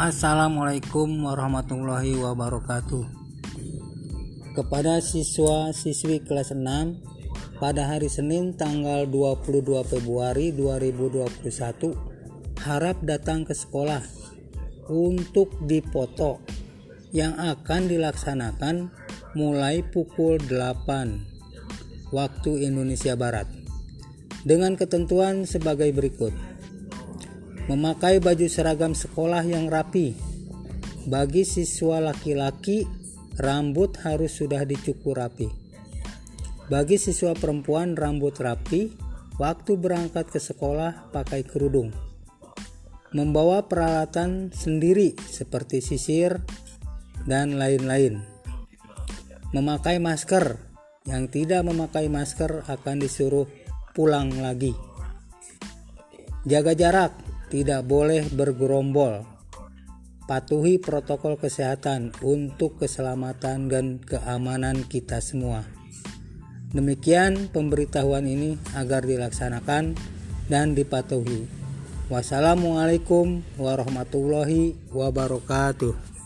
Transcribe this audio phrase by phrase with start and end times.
[0.00, 3.04] Assalamualaikum warahmatullahi wabarakatuh.
[4.56, 14.00] Kepada siswa-siswi kelas 6 pada hari Senin tanggal 22 Februari 2021 harap datang ke sekolah
[14.88, 16.40] untuk dipoto
[17.12, 18.88] yang akan dilaksanakan
[19.36, 23.52] mulai pukul 8 waktu Indonesia Barat
[24.48, 26.32] dengan ketentuan sebagai berikut
[27.66, 30.16] memakai baju seragam sekolah yang rapi.
[31.04, 32.86] Bagi siswa laki-laki,
[33.40, 35.48] rambut harus sudah dicukur rapi.
[36.70, 38.94] Bagi siswa perempuan, rambut rapi.
[39.40, 41.90] Waktu berangkat ke sekolah, pakai kerudung.
[43.10, 46.38] Membawa peralatan sendiri seperti sisir
[47.26, 48.22] dan lain-lain.
[49.50, 50.62] Memakai masker.
[51.08, 53.48] Yang tidak memakai masker akan disuruh
[53.96, 54.76] pulang lagi.
[56.46, 57.12] Jaga jarak,
[57.50, 59.26] tidak boleh bergerombol.
[60.30, 65.66] Patuhi protokol kesehatan untuk keselamatan dan keamanan kita semua.
[66.70, 69.98] Demikian pemberitahuan ini agar dilaksanakan
[70.46, 71.50] dan dipatuhi.
[72.06, 76.19] Wassalamualaikum warahmatullahi wabarakatuh.